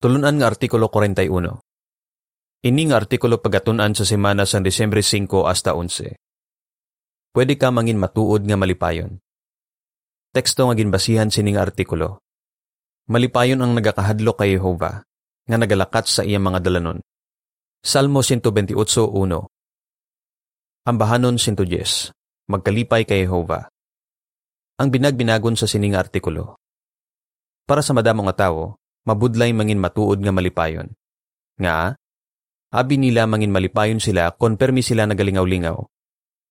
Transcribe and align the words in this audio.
Tulunan 0.00 0.40
nga 0.40 0.48
Artikulo 0.48 0.88
41. 0.88 1.28
Ini 2.64 2.82
nga 2.88 3.04
artikulo 3.04 3.36
pagatunan 3.36 3.92
sa 3.92 4.08
semana 4.08 4.48
sa 4.48 4.56
Desembre 4.64 5.04
5 5.04 5.28
hasta 5.44 5.76
11. 5.76 6.16
Pwede 7.36 7.60
ka 7.60 7.68
mangin 7.68 8.00
matuod 8.00 8.48
nga 8.48 8.56
malipayon. 8.56 9.20
Teksto 10.32 10.64
nga 10.64 10.72
ginbasihan 10.72 11.28
sining 11.28 11.60
artikulo. 11.60 12.24
Malipayon 13.12 13.60
ang 13.60 13.76
nagakahadlo 13.76 14.40
kay 14.40 14.56
Jehova, 14.56 15.04
nga 15.44 15.56
nagalakat 15.60 16.08
sa 16.08 16.24
iyang 16.24 16.48
mga 16.48 16.64
dalanon. 16.64 17.04
Salmo 17.84 18.24
128.1 18.24 18.72
Ambahanon 20.88 21.36
110 21.36 22.16
Magkalipay 22.48 23.04
kay 23.04 23.28
Jehova. 23.28 23.68
Ang 24.80 24.88
binagbinagon 24.96 25.60
sa 25.60 25.68
sining 25.68 25.92
artikulo. 25.92 26.56
Para 27.68 27.84
sa 27.84 27.92
madamong 27.92 28.32
nga 28.32 28.48
tao, 28.48 28.79
mabudlay 29.04 29.52
mangin 29.56 29.80
matuod 29.80 30.20
nga 30.20 30.32
malipayon. 30.32 30.92
Nga, 31.60 31.96
abi 32.72 32.96
nila 32.96 33.28
mangin 33.28 33.52
malipayon 33.52 34.00
sila 34.00 34.32
kon 34.36 34.56
permi 34.56 34.80
sila 34.80 35.04
nagalingaw-lingaw. 35.08 35.76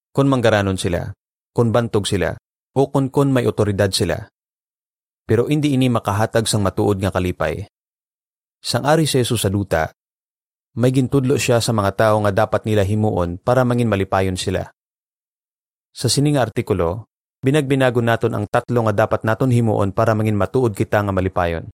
Kon 0.09 0.27
manggaranon 0.27 0.77
sila, 0.77 1.13
kon 1.53 1.69
bantog 1.69 2.09
sila, 2.09 2.33
o 2.73 2.89
kon 2.89 3.13
kon 3.13 3.29
may 3.29 3.45
otoridad 3.45 3.93
sila. 3.93 4.29
Pero 5.29 5.45
hindi 5.45 5.77
ini 5.77 5.89
makahatag 5.93 6.49
sang 6.49 6.65
matuod 6.65 6.97
nga 6.97 7.13
kalipay. 7.13 7.69
Sang 8.59 8.83
ari 8.83 9.05
sa 9.05 9.21
Jesus 9.21 9.45
sa 9.45 9.49
duta, 9.53 9.93
may 10.77 10.93
gintudlo 10.93 11.37
siya 11.37 11.61
sa 11.61 11.73
mga 11.73 11.91
tao 11.97 12.15
nga 12.25 12.33
dapat 12.33 12.65
nila 12.65 12.85
himuon 12.85 13.41
para 13.41 13.65
mangin 13.65 13.89
malipayon 13.89 14.37
sila. 14.37 14.69
Sa 15.89 16.05
sining 16.05 16.37
artikulo, 16.37 17.09
binagbinago 17.41 18.01
naton 18.01 18.37
ang 18.37 18.45
tatlo 18.45 18.85
nga 18.89 19.05
dapat 19.05 19.25
naton 19.25 19.49
himuon 19.49 19.93
para 19.93 20.13
mangin 20.13 20.37
matuod 20.37 20.77
kita 20.77 21.01
nga 21.01 21.13
malipayon. 21.13 21.69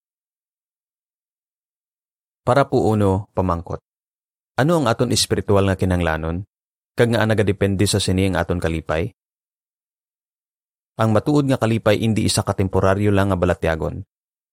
Para 2.45 2.69
po 2.69 2.93
uno, 2.93 3.33
pamangkot. 3.33 3.81
Ano 4.61 4.77
ang 4.77 4.85
aton 4.85 5.09
espiritual 5.09 5.65
nga 5.65 5.73
kinanglanon? 5.73 6.45
Kag 6.93 7.09
nga 7.17 7.25
nagadepende 7.25 7.89
sa 7.89 7.97
sini 7.97 8.29
ang 8.29 8.37
aton 8.37 8.61
kalipay? 8.61 9.09
Ang 11.01 11.09
matuod 11.09 11.49
nga 11.49 11.57
kalipay 11.57 12.05
hindi 12.05 12.21
isa 12.21 12.45
ka 12.45 12.53
temporaryo 12.53 13.09
lang 13.09 13.33
nga 13.33 13.37
balatyagon. 13.41 14.05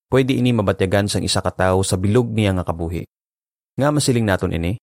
Pwede 0.08 0.32
ini 0.32 0.56
mabatyagan 0.56 1.12
sang 1.12 1.20
isa 1.20 1.44
ka 1.44 1.52
tawo 1.52 1.84
sa 1.84 2.00
bilog 2.00 2.32
niya 2.32 2.56
nga 2.56 2.64
kabuhi. 2.64 3.04
Nga 3.76 3.88
masiling 3.92 4.24
naton 4.24 4.56
ini? 4.56 4.80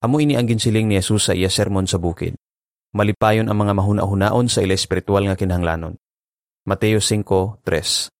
Amo 0.00 0.16
ini 0.16 0.32
ang 0.32 0.48
ginsiling 0.48 0.88
ni 0.88 0.96
Jesus 0.96 1.28
sa 1.28 1.36
iya 1.36 1.52
sermon 1.52 1.84
sa 1.84 2.00
bukid. 2.00 2.32
Malipayon 2.96 3.52
ang 3.52 3.60
mga 3.60 3.76
mahuna-hunaon 3.76 4.48
sa 4.48 4.64
ila 4.64 4.72
espiritual 4.72 5.20
nga 5.28 5.36
kinahanglanon. 5.36 6.00
Mateo 6.64 6.96
5:3 6.96 8.17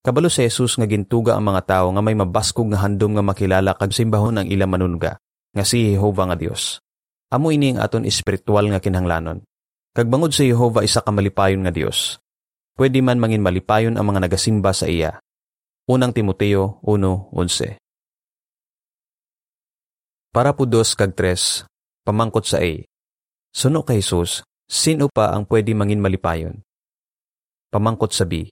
Kabalo 0.00 0.32
si 0.32 0.48
Jesus 0.48 0.80
nga 0.80 0.88
gintuga 0.88 1.36
ang 1.36 1.44
mga 1.44 1.62
tao 1.68 1.92
nga 1.92 2.00
may 2.00 2.16
mabaskog 2.16 2.72
nga 2.72 2.80
handom 2.80 3.12
nga 3.12 3.20
makilala 3.20 3.76
kag 3.76 3.92
simbahon 3.92 4.40
ang 4.40 4.48
ila 4.48 4.64
manunga, 4.64 5.20
nga 5.52 5.64
si 5.64 5.92
Jehova 5.92 6.24
nga 6.32 6.40
Dios. 6.40 6.80
Amo 7.28 7.52
ini 7.52 7.76
ang 7.76 7.84
aton 7.84 8.08
espiritual 8.08 8.64
nga 8.72 8.80
kinahanglanon. 8.80 9.44
Kag 9.92 10.08
bangod 10.08 10.32
sa 10.32 10.40
Jehova 10.40 10.80
isa 10.80 11.04
ka 11.04 11.12
malipayon 11.12 11.68
nga 11.68 11.72
Dios. 11.74 12.16
Pwede 12.80 13.04
man 13.04 13.20
mangin 13.20 13.44
malipayon 13.44 14.00
ang 14.00 14.08
mga 14.08 14.24
nagasimba 14.24 14.72
sa 14.72 14.88
iya. 14.88 15.20
Unang 15.84 16.16
Timoteo 16.16 16.80
1:11. 16.80 17.76
Para 20.32 20.56
po 20.56 20.64
dos 20.64 20.96
kag 20.96 21.12
tres, 21.12 21.68
pamangkot 22.08 22.48
sa 22.48 22.56
A. 22.64 22.72
Suno 23.52 23.84
kay 23.84 24.00
Jesus, 24.00 24.46
sino 24.64 25.12
pa 25.12 25.36
ang 25.36 25.44
pwede 25.44 25.76
mangin 25.76 26.00
malipayon? 26.00 26.64
Pamangkot 27.68 28.16
sa 28.16 28.24
B. 28.24 28.48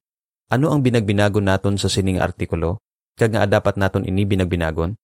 Ano 0.49 0.73
ang 0.73 0.81
binagbinagon 0.81 1.45
naton 1.45 1.77
sa 1.77 1.93
sining 1.93 2.25
artikulo? 2.25 2.81
Kag 3.21 3.37
nga 3.37 3.45
dapat 3.45 3.77
naton 3.77 4.09
ini 4.09 4.25
binagbinagon? 4.25 4.97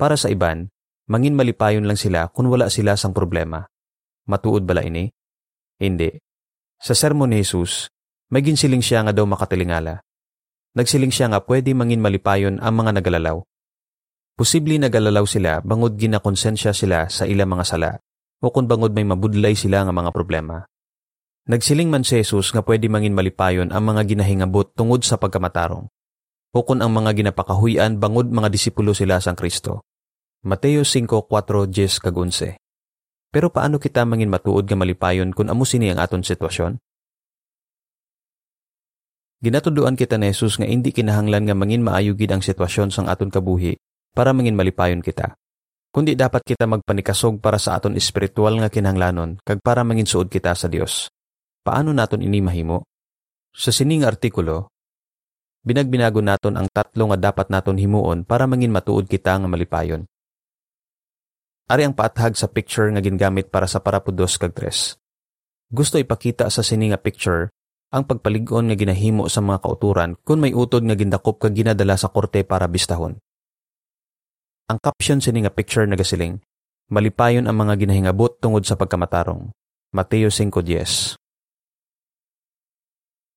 Para 0.00 0.16
sa 0.16 0.32
iban, 0.32 0.72
mangin 1.04 1.36
malipayon 1.36 1.84
lang 1.84 2.00
sila 2.00 2.32
kung 2.32 2.48
wala 2.48 2.72
sila 2.72 2.96
sang 2.96 3.12
problema. 3.12 3.68
Matuod 4.24 4.64
bala 4.64 4.80
ini? 4.88 5.12
Hindi. 5.76 6.16
Sa 6.80 6.96
sermon 6.96 7.28
ni 7.28 7.44
Jesus, 7.44 7.92
may 8.32 8.40
ginsiling 8.40 8.80
siya 8.80 9.04
nga 9.04 9.12
daw 9.12 9.28
makatilingala. 9.28 10.00
Nagsiling 10.72 11.12
siya 11.12 11.28
nga 11.28 11.44
pwede 11.44 11.76
mangin 11.76 12.00
malipayon 12.00 12.64
ang 12.64 12.72
mga 12.72 13.04
nagalalaw. 13.04 13.36
Posible 14.32 14.80
nagalalaw 14.80 15.28
sila 15.28 15.60
bangod 15.60 15.92
ginakonsensya 15.92 16.72
sila 16.72 17.12
sa 17.12 17.28
ilang 17.28 17.52
mga 17.52 17.68
sala 17.68 18.00
o 18.40 18.48
kung 18.48 18.64
bangod 18.64 18.96
may 18.96 19.04
mabudlay 19.04 19.52
sila 19.52 19.84
nga 19.84 19.92
mga 19.92 20.08
problema. 20.08 20.64
Nagsiling 21.48 21.88
man 21.88 22.04
si 22.04 22.20
Jesus 22.20 22.52
nga 22.52 22.60
pwede 22.60 22.92
mangin 22.92 23.16
malipayon 23.16 23.72
ang 23.72 23.88
mga 23.88 24.04
ginahingabot 24.04 24.68
tungod 24.76 25.00
sa 25.00 25.16
pagkamatarong. 25.16 25.88
Kung 26.52 26.84
ang 26.84 26.92
mga 26.92 27.16
ginapakahuyan 27.16 27.96
bangod 27.96 28.28
mga 28.28 28.52
disipulo 28.52 28.92
sila 28.92 29.16
sang 29.16 29.32
Kristo. 29.32 29.88
Mateo 30.44 30.84
5:4-10 30.84 32.04
kagunse. 32.04 32.60
Pero 33.32 33.48
paano 33.48 33.80
kita 33.80 34.04
mangin 34.04 34.28
matuod 34.28 34.68
nga 34.68 34.76
malipayon 34.76 35.32
kung 35.32 35.48
amo 35.48 35.64
sini 35.64 35.88
ang 35.88 36.04
aton 36.04 36.20
sitwasyon? 36.20 36.76
Ginatuduan 39.40 39.96
kita 39.96 40.20
ni 40.20 40.28
Jesus 40.28 40.60
nga 40.60 40.68
hindi 40.68 40.92
kinahanglan 40.92 41.48
nga 41.48 41.56
mangin 41.56 41.80
maayugid 41.80 42.28
ang 42.28 42.44
sitwasyon 42.44 42.92
sang 42.92 43.08
aton 43.08 43.32
kabuhi 43.32 43.80
para 44.12 44.36
mangin 44.36 44.52
malipayon 44.52 45.00
kita. 45.00 45.32
Kundi 45.88 46.12
dapat 46.12 46.44
kita 46.44 46.68
magpanikasog 46.68 47.40
para 47.40 47.56
sa 47.56 47.80
aton 47.80 47.96
espiritual 47.96 48.60
nga 48.60 48.68
kinahanglanon 48.68 49.40
kag 49.40 49.64
para 49.64 49.80
mangin 49.80 50.04
suod 50.04 50.28
kita 50.28 50.52
sa 50.52 50.68
Dios. 50.68 51.08
Paano 51.68 51.92
naton 51.92 52.24
ini 52.24 52.40
mahimo? 52.40 52.88
Sa 53.52 53.68
sining 53.68 54.00
artikulo, 54.00 54.72
binagbinago 55.60 56.24
naton 56.24 56.56
ang 56.56 56.64
tatlo 56.72 57.12
nga 57.12 57.28
dapat 57.28 57.52
naton 57.52 57.76
himuon 57.76 58.24
para 58.24 58.48
mangin 58.48 58.72
matuod 58.72 59.04
kita 59.04 59.36
nga 59.36 59.44
malipayon. 59.44 60.08
Ari 61.68 61.84
ang 61.84 61.92
paathag 61.92 62.40
sa 62.40 62.48
picture 62.48 62.88
nga 62.88 63.04
gingamit 63.04 63.52
para 63.52 63.68
sa 63.68 63.84
parapudos 63.84 64.40
kag 64.40 64.56
tres. 64.56 64.96
Gusto 65.68 66.00
ipakita 66.00 66.48
sa 66.48 66.64
sini 66.64 66.88
nga 66.88 66.96
picture 66.96 67.52
ang 67.92 68.08
pagpalig-on 68.08 68.72
nga 68.72 68.76
ginahimo 68.80 69.28
sa 69.28 69.44
mga 69.44 69.60
kauturan 69.60 70.16
kung 70.24 70.40
may 70.40 70.56
utod 70.56 70.88
nga 70.88 70.96
gindakop 70.96 71.36
kag 71.36 71.52
ginadala 71.52 72.00
sa 72.00 72.08
korte 72.08 72.48
para 72.48 72.64
bistahon. 72.64 73.20
Ang 74.72 74.80
caption 74.80 75.20
sini 75.20 75.44
nga 75.44 75.52
picture 75.52 75.84
nagasiling, 75.84 76.40
malipayon 76.88 77.44
ang 77.44 77.60
mga 77.60 77.76
ginahingabot 77.84 78.40
tungod 78.40 78.64
sa 78.64 78.72
pagkamatarong. 78.72 79.52
Mateo 79.92 80.32
5.10 80.32 81.27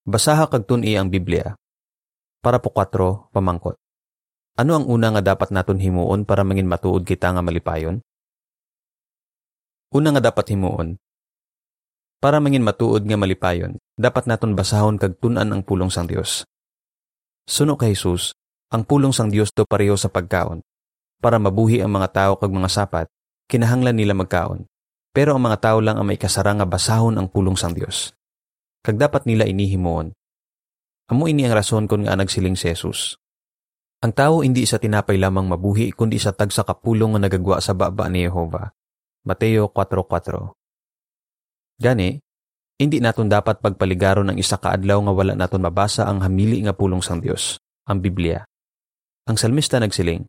Basaha 0.02 0.50
kag 0.50 0.66
tun-i 0.66 0.98
ang 0.98 1.14
Biblia. 1.14 1.54
Para 2.42 2.58
po 2.58 2.74
4, 2.74 3.30
pamangkot. 3.30 3.78
Ano 4.58 4.74
ang 4.74 4.90
una 4.90 5.14
nga 5.14 5.22
dapat 5.22 5.54
naton 5.54 5.78
himuon 5.78 6.26
para 6.26 6.42
mangin 6.42 6.66
matuod 6.66 7.06
kita 7.06 7.30
nga 7.30 7.46
malipayon? 7.46 8.02
Una 9.94 10.10
nga 10.10 10.34
dapat 10.34 10.58
himuon. 10.58 10.98
Para 12.18 12.42
mangin 12.42 12.66
matuod 12.66 13.06
nga 13.06 13.14
malipayon, 13.14 13.78
dapat 13.94 14.26
naton 14.26 14.58
basahon 14.58 14.98
kag 14.98 15.22
tun-an 15.22 15.54
ang 15.54 15.62
pulong 15.62 15.94
sang 15.94 16.10
Dios. 16.10 16.50
Suno 17.46 17.78
kay 17.78 17.94
Jesus, 17.94 18.34
ang 18.74 18.82
pulong 18.82 19.14
sang 19.14 19.30
Dios 19.30 19.54
do 19.54 19.70
pareho 19.70 19.94
sa 20.02 20.10
pagkaon. 20.10 20.66
Para 21.22 21.38
mabuhi 21.38 21.78
ang 21.78 21.94
mga 21.94 22.10
tao 22.10 22.34
kag 22.42 22.50
mga 22.50 22.74
sapat, 22.74 23.06
kinahanglan 23.46 23.94
nila 23.94 24.18
magkaon. 24.18 24.66
Pero 25.14 25.38
ang 25.38 25.46
mga 25.46 25.62
tao 25.62 25.78
lang 25.78 26.02
ang 26.02 26.10
may 26.10 26.18
kasara 26.18 26.58
nga 26.58 26.66
basahon 26.66 27.22
ang 27.22 27.30
pulong 27.30 27.54
sang 27.54 27.78
Dios 27.78 28.18
kag 28.82 28.98
dapat 28.98 29.30
nila 29.30 29.46
inihimoon. 29.46 30.14
Amo 31.10 31.24
ini 31.30 31.46
ang 31.46 31.54
rason 31.54 31.86
kung 31.86 32.06
nga 32.06 32.18
nagsiling 32.18 32.58
si 32.58 32.72
Jesus. 32.72 33.18
Ang 34.02 34.18
tao 34.18 34.42
hindi 34.42 34.66
sa 34.66 34.82
tinapay 34.82 35.22
lamang 35.22 35.46
mabuhi 35.46 35.94
kundi 35.94 36.18
sa 36.18 36.34
tag 36.34 36.50
sa 36.50 36.66
kapulong 36.66 37.14
nga 37.14 37.30
nagagwa 37.30 37.62
sa 37.62 37.78
baba 37.78 38.10
ni 38.10 38.26
Jehova. 38.26 38.74
Mateo 39.22 39.70
4.4 39.70 41.78
Gani, 41.78 42.18
hindi 42.82 42.98
naton 42.98 43.30
dapat 43.30 43.62
pagpaligaron 43.62 44.34
ang 44.34 44.38
isa 44.42 44.58
kaadlaw 44.58 45.06
nga 45.06 45.14
wala 45.14 45.34
naton 45.38 45.62
mabasa 45.62 46.10
ang 46.10 46.26
hamili 46.26 46.66
nga 46.66 46.74
pulong 46.74 47.06
sang 47.06 47.22
Dios, 47.22 47.62
ang 47.86 48.02
Biblia. 48.02 48.42
Ang 49.30 49.38
salmista 49.38 49.78
nagsiling, 49.78 50.26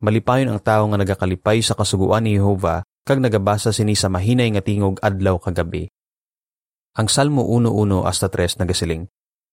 Malipayon 0.00 0.48
ang 0.48 0.60
tao 0.64 0.88
nga 0.88 0.96
nagakalipay 0.96 1.60
sa 1.60 1.76
kasuguan 1.76 2.24
ni 2.24 2.40
Jehova 2.40 2.80
kag 3.04 3.20
nagabasa 3.20 3.68
sini 3.68 3.92
sa 3.92 4.08
mahinay 4.08 4.48
nga 4.56 4.64
tingog 4.64 4.96
adlaw 5.04 5.36
kagabi. 5.36 5.92
Ang 6.98 7.06
Salmo 7.06 7.46
1.1 7.46 8.02
hasta 8.02 8.26
3 8.26 8.66
nagasiling, 8.66 9.06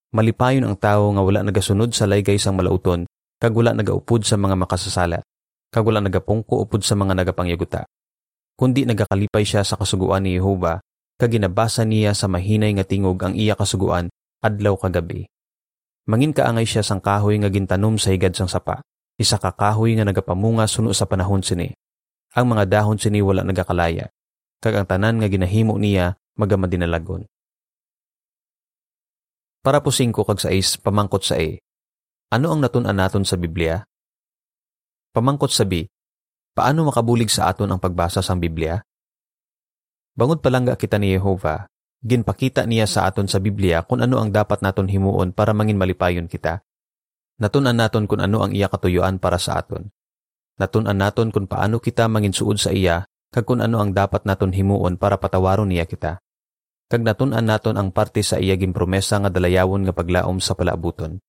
Malipayon 0.10 0.66
ang 0.66 0.74
tao 0.74 1.14
nga 1.14 1.22
wala 1.22 1.46
nagasunod 1.46 1.94
sa 1.94 2.10
laygay 2.10 2.42
sang 2.42 2.58
malauton, 2.58 3.06
kag 3.38 3.54
wala 3.54 3.78
nagaupod 3.78 4.26
sa 4.26 4.42
mga 4.42 4.58
makasasala, 4.58 5.22
kag 5.70 5.86
wala 5.86 6.02
nagapungko 6.02 6.66
upod 6.66 6.82
sa 6.82 6.98
mga 6.98 7.14
nagapangyaguta. 7.14 7.86
Kundi 8.58 8.90
nagakalipay 8.90 9.46
siya 9.46 9.62
sa 9.62 9.78
kasuguan 9.78 10.26
ni 10.26 10.34
Jehova, 10.34 10.82
kag 11.22 11.30
ginabasa 11.30 11.86
niya 11.86 12.18
sa 12.18 12.26
mahinay 12.26 12.74
nga 12.74 12.88
tingog 12.88 13.22
ang 13.22 13.38
iya 13.38 13.54
kasuguan 13.54 14.10
adlaw 14.42 14.74
kagabi. 14.74 15.30
Mangin 16.10 16.34
kaangay 16.34 16.66
siya 16.66 16.82
sang 16.82 17.06
kahoy 17.06 17.38
nga 17.38 17.54
gintanom 17.54 18.02
sa 18.02 18.10
higad 18.10 18.34
sang 18.34 18.50
sapa, 18.50 18.82
isa 19.22 19.38
ka 19.38 19.54
kahoy 19.54 19.94
nga 19.94 20.10
nagapamunga 20.10 20.66
suno 20.66 20.90
sa 20.90 21.06
panahon 21.06 21.46
sini. 21.46 21.70
Ang 22.34 22.58
mga 22.58 22.66
dahon 22.66 22.98
sini 22.98 23.22
wala 23.22 23.46
nagakalaya, 23.46 24.10
kag 24.58 24.74
ang 24.74 24.90
tanan 24.90 25.22
nga 25.22 25.30
ginahimo 25.30 25.78
niya 25.78 26.18
magama 26.38 26.70
dinalagon. 26.70 27.26
Para 29.66 29.84
po 29.84 29.92
5 29.92 30.16
kag 30.16 30.40
6 30.48 30.80
pamangkot 30.86 31.28
sa 31.28 31.36
A. 31.36 31.60
ano 32.32 32.48
ang 32.56 32.64
natun-an 32.64 32.96
naton 32.96 33.28
sa 33.28 33.36
Biblia? 33.36 33.84
Pamangkot 35.12 35.52
sabi, 35.52 35.84
paano 36.54 36.88
makabulig 36.88 37.28
sa 37.28 37.52
aton 37.52 37.68
ang 37.74 37.82
pagbasa 37.82 38.24
sa 38.24 38.38
Biblia? 38.38 38.80
Bangod 40.16 40.40
palangga 40.40 40.78
kita 40.78 41.02
ni 41.02 41.12
Jehova, 41.14 41.68
ginpakita 42.06 42.64
niya 42.64 42.86
sa 42.86 43.10
aton 43.10 43.26
sa 43.26 43.42
Biblia 43.42 43.84
kung 43.84 44.00
ano 44.00 44.22
ang 44.22 44.30
dapat 44.30 44.62
naton 44.62 44.88
himuon 44.88 45.34
para 45.34 45.52
mangin 45.58 45.76
malipayon 45.76 46.30
kita. 46.30 46.62
Natunan 47.38 47.78
naton 47.78 48.06
kung 48.06 48.22
ano 48.22 48.46
ang 48.46 48.54
iya 48.54 48.70
katuyuan 48.70 49.22
para 49.22 49.38
sa 49.38 49.62
aton. 49.62 49.90
Natunan 50.58 50.98
naton 50.98 51.30
kung 51.30 51.46
paano 51.46 51.78
kita 51.78 52.10
mangin 52.10 52.34
suod 52.34 52.58
sa 52.58 52.74
iya 52.74 53.06
kag 53.30 53.46
kung 53.46 53.62
ano 53.62 53.78
ang 53.78 53.94
dapat 53.94 54.26
naton 54.26 54.56
himuon 54.56 54.98
para 54.98 55.20
patawaron 55.22 55.70
niya 55.70 55.86
kita. 55.86 56.18
Kag 56.88 57.04
natunan 57.04 57.44
naton 57.44 57.76
ang 57.76 57.92
parte 57.92 58.24
sa 58.24 58.40
iya 58.40 58.56
promesa 58.56 59.20
nga 59.20 59.28
dalayawon 59.28 59.84
nga 59.84 59.92
paglaom 59.92 60.40
sa 60.40 60.56
palaabuton. 60.56 61.20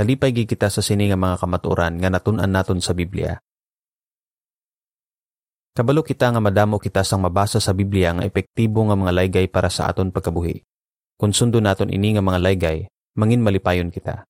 Nalipay 0.00 0.32
gi 0.32 0.48
kita 0.48 0.72
sa 0.72 0.80
sini 0.80 1.12
nga 1.12 1.18
mga 1.20 1.44
kamaturan 1.44 2.00
nga 2.00 2.08
natunan 2.08 2.48
naton 2.48 2.80
sa 2.80 2.96
Biblia. 2.96 3.36
Kabalo 5.76 6.00
kita 6.00 6.32
nga 6.32 6.40
madamo 6.40 6.80
kita 6.80 7.04
sang 7.04 7.20
mabasa 7.20 7.60
sa 7.60 7.76
Biblia 7.76 8.16
nga 8.16 8.24
epektibo 8.24 8.80
nga 8.88 8.96
mga 8.96 9.12
laygay 9.12 9.46
para 9.52 9.68
sa 9.68 9.92
aton 9.92 10.08
pagkabuhi. 10.08 10.64
Kung 11.20 11.36
sundo 11.36 11.60
naton 11.60 11.92
ini 11.92 12.16
nga 12.16 12.24
mga 12.24 12.40
laygay, 12.40 12.88
mangin 13.20 13.44
malipayon 13.44 13.92
kita. 13.92 14.24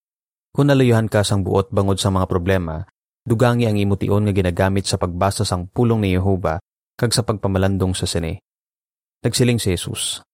Kung 0.50 0.74
nalayuhan 0.74 1.06
ka 1.06 1.22
sang 1.22 1.46
buot 1.46 1.70
bangod 1.70 2.02
sa 2.02 2.10
mga 2.10 2.26
problema, 2.26 2.82
dugangi 3.22 3.70
ang 3.70 3.78
imution 3.78 4.26
nga 4.26 4.34
ginagamit 4.34 4.90
sa 4.90 4.98
pagbasa 4.98 5.46
sang 5.46 5.70
pulong 5.70 6.02
ni 6.02 6.18
Yehova 6.18 6.58
kag 6.98 7.14
sa 7.14 7.22
pagpamalandong 7.22 7.94
sa 7.94 8.10
sini. 8.10 8.34
Nagsiling 9.22 9.62
si 9.62 9.70
Jesus, 9.70 10.26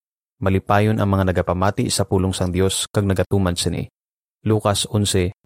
malipayon 0.45 1.01
ang 1.01 1.09
mga 1.09 1.33
nagapamati 1.33 1.89
sa 1.89 2.05
pulong 2.05 2.37
sang 2.37 2.53
Dios 2.53 2.85
kag 2.93 3.09
nagatuman 3.09 3.57
sini. 3.57 3.89
Lucas 4.45 4.85
11.28 4.93 5.41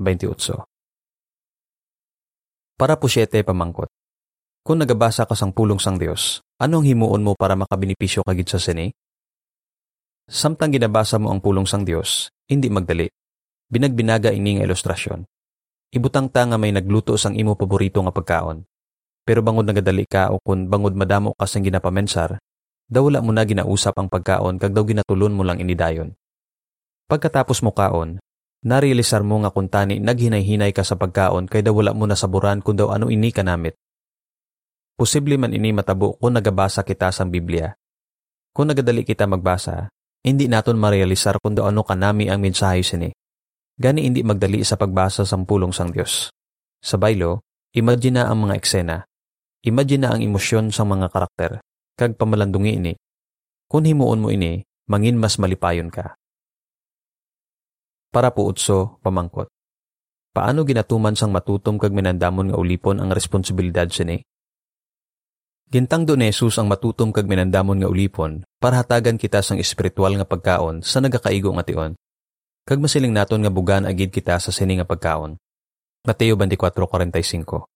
Para 2.75 2.99
po 2.99 3.07
siyete 3.07 3.47
pamangkot. 3.47 3.87
Kung 4.67 4.83
nagabasa 4.83 5.23
ka 5.23 5.39
sang 5.39 5.55
pulong 5.55 5.79
sang 5.79 6.03
Dios, 6.03 6.43
anong 6.59 6.83
himuon 6.91 7.23
mo 7.23 7.39
para 7.39 7.55
makabinipisyo 7.55 8.27
kagid 8.27 8.51
sa 8.51 8.59
sini? 8.59 8.91
Samtang 10.27 10.75
ginabasa 10.75 11.17
mo 11.23 11.31
ang 11.31 11.39
pulong 11.39 11.65
sang 11.65 11.87
Dios, 11.87 12.35
hindi 12.51 12.67
magdali. 12.67 13.07
Binagbinaga 13.71 14.35
ini 14.35 14.59
nga 14.59 14.67
ilustrasyon. 14.67 15.23
Ibutang 15.95 16.29
ta 16.29 16.45
nga 16.45 16.59
may 16.59 16.75
nagluto 16.75 17.15
sang 17.15 17.39
imo 17.39 17.55
paborito 17.55 18.03
nga 18.03 18.13
pagkaon. 18.13 18.67
Pero 19.25 19.41
bangod 19.47 19.65
nagadali 19.65 20.05
ka 20.05 20.35
o 20.35 20.43
kung 20.43 20.67
bangod 20.67 20.93
madamo 20.93 21.33
ka 21.39 21.47
sang 21.47 21.65
ginapamensar, 21.65 22.37
daw 22.89 23.07
wala 23.07 23.21
mo 23.21 23.31
na 23.37 23.45
ginausap 23.45 23.95
ang 24.01 24.09
pagkaon 24.09 24.57
kag 24.57 24.73
daw 24.73 24.83
ginatulon 24.83 25.37
mo 25.37 25.45
lang 25.45 25.61
inidayon. 25.61 26.17
Pagkatapos 27.09 27.61
mo 27.61 27.73
kaon, 27.73 28.21
Narealisar 28.59 29.23
mo 29.23 29.39
nga 29.39 29.55
kung 29.55 29.71
tani 29.71 30.03
naghinay-hinay 30.03 30.75
ka 30.75 30.83
sa 30.83 30.99
pagkaon 30.99 31.47
kay 31.47 31.63
daw 31.63 31.79
wala 31.79 31.95
mo 31.95 32.11
nasaburan 32.11 32.59
kung 32.59 32.75
daw 32.75 32.91
ano 32.91 33.07
ini 33.07 33.31
kanamit. 33.31 33.79
Posible 34.99 35.39
man 35.39 35.55
ini 35.55 35.71
matabo 35.71 36.19
kung 36.19 36.35
nagabasa 36.35 36.83
kita 36.83 37.15
sa 37.15 37.23
Biblia. 37.23 37.71
Kung 38.51 38.67
nagadali 38.67 39.07
kita 39.07 39.31
magbasa, 39.31 39.87
hindi 40.27 40.51
naton 40.51 40.75
marealisar 40.75 41.39
kung 41.39 41.55
daw 41.55 41.71
ano 41.71 41.87
kanami 41.87 42.27
ang 42.27 42.43
mensahe 42.43 42.83
sini. 42.83 43.15
Gani 43.79 44.11
hindi 44.11 44.27
magdali 44.27 44.67
sa 44.67 44.75
pagbasa 44.75 45.23
sa 45.23 45.39
pulong 45.39 45.71
sang 45.71 45.95
Dios. 45.95 46.35
Sa 46.83 46.99
baylo, 46.99 47.47
imagine 47.79 48.19
na 48.19 48.27
ang 48.27 48.43
mga 48.43 48.59
eksena. 48.59 49.07
Imagine 49.63 50.03
na 50.03 50.09
ang 50.19 50.21
emosyon 50.27 50.75
sa 50.75 50.83
mga 50.83 51.15
karakter. 51.15 51.63
Kag 51.99 52.15
pamalandungi 52.15 52.79
ini. 52.79 52.95
Kung 53.67 53.83
himuon 53.83 54.23
mo 54.23 54.31
ini, 54.31 54.63
mangin 54.87 55.19
mas 55.19 55.35
malipayon 55.35 55.91
ka. 55.91 56.15
Para 58.15 58.31
po 58.31 58.47
utso, 58.47 59.03
pamangkot. 59.03 59.51
Paano 60.31 60.63
ginatuman 60.63 61.19
sang 61.19 61.35
matutom 61.35 61.75
kag 61.75 61.91
minandamon 61.91 62.55
nga 62.55 62.59
ulipon 62.63 63.03
ang 63.03 63.11
responsibilidad 63.11 63.91
sini? 63.91 64.23
Gintang 65.67 66.07
do 66.07 66.15
Jesus 66.15 66.55
ang 66.63 66.71
matutom 66.71 67.11
kag 67.11 67.27
minandamon 67.27 67.83
nga 67.83 67.91
ulipon 67.91 68.47
para 68.63 68.79
hatagan 68.79 69.19
kita 69.19 69.43
sang 69.43 69.59
espiritual 69.59 70.15
nga 70.15 70.23
pagkaon 70.23 70.87
sa 70.87 71.03
nagakaigo 71.03 71.51
nga 71.51 71.67
tion. 71.67 71.99
Kag 72.63 72.79
masiling 72.79 73.11
naton 73.11 73.43
nga 73.43 73.51
bugan 73.51 73.91
agid 73.91 74.15
kita 74.15 74.39
sa 74.39 74.55
sini 74.55 74.79
nga 74.79 74.87
pagkaon. 74.87 75.35
Mateo 76.07 76.39
24:45. 76.39 77.67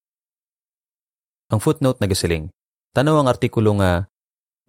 Ang 1.51 1.59
footnote 1.59 1.99
nagasiling. 1.99 2.55
Tanaw 2.95 3.19
ang 3.19 3.27
artikulo 3.27 3.75
nga 3.83 4.07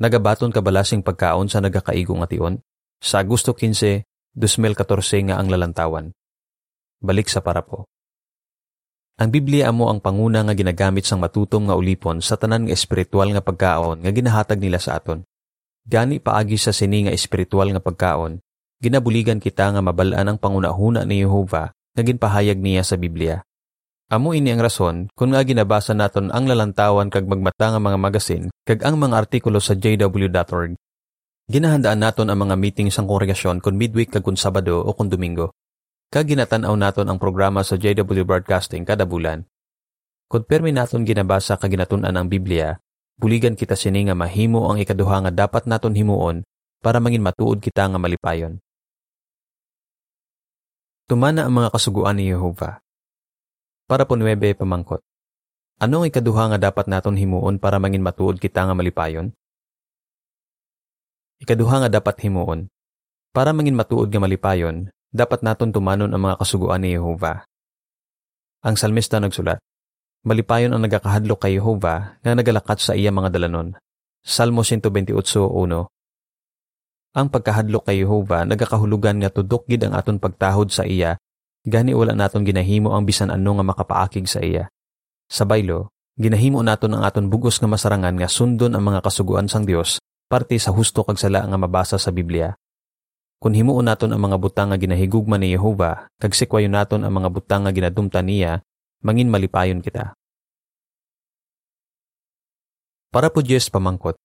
nagabaton 0.01 0.50
kabalasing 0.50 1.06
pagkaon 1.06 1.51
sa 1.51 1.62
nagakaigo 1.62 2.13
nga 2.18 2.30
tion 2.30 2.62
sa 3.04 3.19
Agosto 3.19 3.51
15, 3.51 4.06
2014 4.38 5.28
nga 5.30 5.36
ang 5.38 5.51
lalantawan. 5.51 6.06
Balik 7.04 7.28
sa 7.28 7.44
parapo. 7.44 7.86
Ang 9.22 9.30
Biblia 9.30 9.69
amo 9.69 9.94
ang 9.94 10.01
panguna 10.01 10.42
nga 10.42 10.57
ginagamit 10.57 11.06
sang 11.06 11.22
matutom 11.22 11.69
nga 11.69 11.78
ulipon 11.78 12.18
sa 12.18 12.34
tanan 12.34 12.66
nga 12.66 12.74
espiritual 12.74 13.30
nga 13.30 13.45
pagkaon 13.45 14.01
nga 14.01 14.10
ginahatag 14.10 14.57
nila 14.57 14.81
sa 14.81 14.98
aton. 14.98 15.22
Gani 15.86 16.18
paagi 16.18 16.57
sa 16.57 16.74
sini 16.74 17.06
nga 17.06 17.13
espiritual 17.13 17.69
nga 17.69 17.84
pagkaon, 17.84 18.42
ginabuligan 18.81 19.38
kita 19.38 19.69
nga 19.69 19.86
mabalaan 19.86 20.34
ang 20.34 20.39
pangunahuna 20.42 21.06
ni 21.06 21.22
Jehova 21.22 21.75
nga 21.75 22.01
ginpahayag 22.01 22.57
niya 22.57 22.81
sa 22.81 22.98
Biblia. 22.98 23.46
Amo 24.12 24.36
ini 24.36 24.52
ang 24.52 24.60
rason 24.60 25.08
kung 25.16 25.32
nga 25.32 25.44
ginabasa 25.44 25.96
naton 25.96 26.34
ang 26.34 26.44
lalantawan 26.50 27.08
kag 27.08 27.24
magmata 27.24 27.72
nga 27.72 27.80
mga 27.80 28.00
magasin 28.02 28.44
kag 28.68 28.84
ang 28.84 29.00
mga 29.00 29.24
artikulo 29.24 29.64
sa 29.64 29.78
jw.org 29.80 30.76
Ginahandaan 31.44 32.00
naton 32.00 32.32
ang 32.32 32.40
mga 32.40 32.56
meeting 32.56 32.88
sang 32.88 33.04
kongregasyon 33.04 33.60
kung 33.60 33.76
midweek 33.76 34.16
kag 34.16 34.24
kun 34.24 34.40
Sabado 34.40 34.80
o 34.80 34.96
kung 34.96 35.12
Domingo. 35.12 35.52
Kag 36.08 36.32
ginatan-aw 36.32 36.72
naton 36.80 37.10
ang 37.10 37.20
programa 37.20 37.68
sa 37.68 37.76
JW 37.76 38.24
Broadcasting 38.24 38.88
kada 38.88 39.04
bulan. 39.04 39.44
Kung 40.32 40.48
permi 40.48 40.72
naton 40.72 41.04
ginabasa 41.04 41.60
kag 41.60 41.76
ginatun-an 41.76 42.16
ang 42.16 42.32
Biblia, 42.32 42.80
buligan 43.20 43.60
kita 43.60 43.76
sini 43.76 44.08
nga 44.08 44.16
mahimo 44.16 44.72
ang 44.72 44.80
ikaduha 44.80 45.28
nga 45.28 45.32
dapat 45.36 45.68
naton 45.68 46.00
himuon 46.00 46.48
para 46.80 47.04
mangin 47.04 47.24
matuod 47.24 47.60
kita 47.60 47.92
nga 47.92 48.00
malipayon. 48.00 48.64
Tumana 51.12 51.44
ang 51.44 51.56
mga 51.60 51.76
kasuguan 51.76 52.24
ni 52.24 52.32
Jehova. 52.32 52.83
Para 53.90 54.08
po 54.08 54.16
nuebe 54.16 54.56
pamangkot. 54.56 55.04
Ano 55.84 56.02
ang 56.02 56.08
ikaduha 56.08 56.54
nga 56.54 56.60
dapat 56.72 56.88
naton 56.88 57.20
himuon 57.20 57.60
para 57.60 57.82
mangin 57.82 58.06
matuod 58.06 58.40
kita 58.40 58.64
nga 58.64 58.76
malipayon? 58.78 59.36
Ikaduha 61.44 61.76
nga 61.84 61.90
dapat 61.90 62.16
himuon. 62.24 62.72
Para 63.36 63.52
mangin 63.52 63.76
matuod 63.76 64.08
nga 64.08 64.22
malipayon, 64.24 64.94
dapat 65.12 65.44
naton 65.44 65.76
tumanon 65.76 66.14
ang 66.14 66.22
mga 66.24 66.40
kasuguan 66.40 66.86
ni 66.86 66.96
Jehova. 66.96 67.44
Ang 68.64 68.80
salmista 68.80 69.20
nagsulat, 69.20 69.60
Malipayon 70.24 70.72
ang 70.72 70.80
nagakahadlok 70.88 71.44
kay 71.44 71.60
Jehova 71.60 72.16
nga 72.24 72.32
nagalakat 72.32 72.80
sa 72.80 72.96
iya 72.96 73.12
mga 73.12 73.28
dalanon. 73.28 73.75
Salmo 74.24 74.63
128.1 74.63 75.28
Ang 77.20 77.28
pagkahadlok 77.28 77.92
kay 77.92 78.08
Jehova 78.08 78.48
nagakahulugan 78.48 79.20
nga 79.20 79.28
tudok 79.28 79.68
gid 79.68 79.84
ang 79.84 79.92
aton 79.92 80.24
pagtahod 80.24 80.72
sa 80.72 80.88
iya, 80.88 81.20
gani 81.63 81.96
wala 81.96 82.12
naton 82.12 82.43
ginahimo 82.43 82.91
ang 82.91 83.08
bisan 83.08 83.32
ano 83.32 83.55
nga 83.58 83.65
makapaakig 83.65 84.27
sa 84.27 84.43
iya. 84.43 84.67
Sa 85.32 85.48
baylo, 85.48 85.91
ginahimo 86.20 86.60
naton 86.62 86.93
ang 86.93 87.03
aton 87.08 87.32
bugos 87.32 87.58
nga 87.58 87.67
masarangan 87.72 88.15
nga 88.20 88.27
sundon 88.27 88.75
ang 88.75 88.84
mga 88.84 89.00
kasuguan 89.01 89.48
sang 89.48 89.63
Dios 89.63 90.03
parte 90.34 90.58
sa 90.58 90.74
husto 90.74 91.05
kag 91.05 91.22
sala 91.22 91.46
nga 91.46 91.58
mabasa 91.62 92.01
sa 92.01 92.10
Biblia. 92.10 92.58
Kung 93.38 93.53
himuon 93.53 93.86
naton 93.86 94.15
ang 94.15 94.24
mga 94.24 94.39
butang 94.39 94.72
nga 94.72 94.79
ginahigugma 94.79 95.38
ni 95.38 95.51
Jehova, 95.53 96.08
kag 96.17 96.34
sikwayo 96.34 96.72
naton 96.72 97.03
ang 97.03 97.13
mga 97.13 97.29
butang 97.29 97.67
nga 97.67 97.75
ginadumta 97.75 98.24
niya, 98.24 98.63
mangin 99.03 99.27
malipayon 99.27 99.84
kita. 99.84 100.15
Para 103.13 103.29
po 103.29 103.46
Diyos 103.46 103.70
pamangkot, 103.70 104.17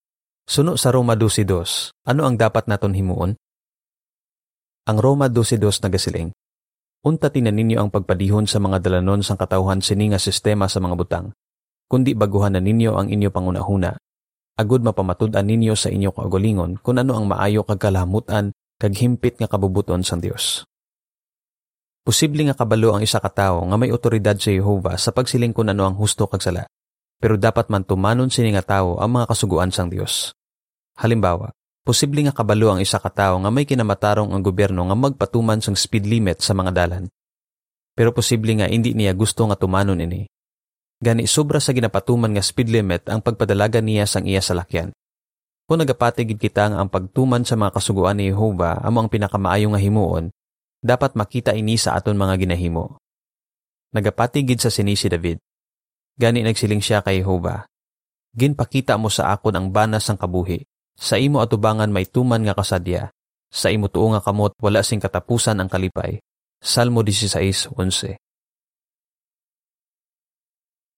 suno 0.48 0.78
sa 0.80 0.94
Roma 0.94 1.12
12.2, 1.18 1.92
ano 2.08 2.24
ang 2.24 2.40
dapat 2.40 2.70
naton 2.70 2.94
himuon? 2.96 3.36
Ang 4.88 4.96
Roma 4.96 5.28
12.2 5.28 5.84
nagasiling, 5.84 6.32
Unta 7.06 7.30
tinan 7.30 7.54
ninyo 7.54 7.78
ang 7.78 7.90
pagpadihon 7.94 8.50
sa 8.50 8.58
mga 8.58 8.82
dalanon 8.82 9.22
sang 9.22 9.38
katawhan 9.38 9.78
sini 9.78 10.10
nga 10.10 10.18
sistema 10.18 10.66
sa 10.66 10.82
mga 10.82 10.94
butang, 10.98 11.30
kundi 11.86 12.18
baguhan 12.18 12.58
na 12.58 12.62
ninyo 12.62 12.98
ang 12.98 13.06
inyo 13.06 13.30
pangunahuna, 13.30 13.94
agud 14.58 14.82
mapamatud-an 14.82 15.46
ninyo 15.46 15.78
sa 15.78 15.94
inyo 15.94 16.10
kaugalingon 16.10 16.82
kung 16.82 16.98
ano 16.98 17.14
ang 17.14 17.30
maayo 17.30 17.62
kag 17.62 17.78
kalamutan 17.78 18.50
kag 18.82 18.94
himpit 18.98 19.38
nga 19.38 19.46
kabubuton 19.46 20.02
sang 20.02 20.18
Dios. 20.18 20.66
Posible 22.02 22.42
nga 22.48 22.56
kabalo 22.56 22.96
ang 22.96 23.02
isa 23.04 23.22
ka 23.22 23.30
tawo 23.30 23.62
nga 23.68 23.76
may 23.78 23.92
otoridad 23.94 24.34
sa 24.40 24.50
Jehova 24.50 24.98
sa 24.98 25.14
pagsiling 25.14 25.52
kung 25.52 25.68
ano 25.70 25.86
ang 25.86 25.94
husto 25.94 26.26
kag 26.26 26.40
sala. 26.40 26.64
Pero 27.18 27.34
dapat 27.34 27.68
man 27.68 27.82
tumanon 27.82 28.30
sini 28.30 28.54
nga 28.54 28.62
tawo 28.62 29.02
ang 29.02 29.12
mga 29.12 29.28
kasuguan 29.28 29.74
sang 29.74 29.90
Dios. 29.90 30.32
Halimbawa, 30.98 31.50
posible 31.88 32.20
nga 32.28 32.36
kabalo 32.36 32.76
ang 32.76 32.84
isa 32.84 33.00
ka 33.00 33.08
tawo 33.08 33.40
nga 33.40 33.48
may 33.48 33.64
kinamatarong 33.64 34.36
ang 34.36 34.44
gobyerno 34.44 34.84
nga 34.84 34.92
magpatuman 34.92 35.64
sang 35.64 35.72
speed 35.72 36.04
limit 36.04 36.44
sa 36.44 36.52
mga 36.52 36.76
dalan. 36.76 37.08
Pero 37.96 38.12
posible 38.12 38.52
nga 38.60 38.68
hindi 38.68 38.92
niya 38.92 39.16
gusto 39.16 39.48
nga 39.48 39.56
tumanon 39.56 40.04
ini 40.04 40.28
Gani 40.98 41.30
sobra 41.30 41.62
sa 41.62 41.70
ginapatuman 41.70 42.34
nga 42.34 42.42
speed 42.42 42.74
limit 42.74 43.06
ang 43.06 43.22
pagpadalaga 43.22 43.78
niya 43.78 44.04
sang 44.04 44.26
iya 44.26 44.42
salakyan. 44.42 44.90
Kung 45.70 45.78
nagapatigid 45.78 46.42
kita 46.42 46.74
nga 46.74 46.82
ang 46.82 46.90
pagtuman 46.90 47.46
sa 47.46 47.54
mga 47.54 47.70
kasuguan 47.78 48.18
ni 48.18 48.34
Jehova 48.34 48.82
amo 48.82 48.98
ang 48.98 49.06
pinakamaayo 49.06 49.70
nga 49.70 49.80
himuon, 49.80 50.34
dapat 50.82 51.14
makita 51.14 51.54
ini 51.54 51.78
sa 51.78 51.94
aton 51.94 52.18
mga 52.18 52.34
ginahimo. 52.44 52.98
nagapatigid 53.88 54.60
sa 54.60 54.68
sini 54.68 54.98
si 54.98 55.08
David. 55.08 55.40
Gani 56.18 56.44
nagsiling 56.44 56.82
siya 56.82 57.00
kay 57.00 57.22
Jehovah. 57.22 57.64
Ginpakita 58.36 59.00
mo 59.00 59.08
sa 59.08 59.32
akon 59.32 59.56
ang 59.56 59.66
banas 59.72 60.04
sang 60.04 60.18
kabuhi. 60.18 60.66
Sa 60.98 61.14
imo 61.14 61.38
atubangan 61.38 61.86
may 61.94 62.10
tuman 62.10 62.42
nga 62.42 62.58
kasadya. 62.58 63.14
Sa 63.46 63.70
imo 63.70 63.86
tuo 63.86 64.10
nga 64.10 64.18
kamot 64.18 64.58
wala 64.58 64.82
sing 64.82 64.98
katapusan 64.98 65.62
ang 65.62 65.70
kalipay. 65.70 66.18
Salmo 66.58 67.06
16:11. 67.06 68.18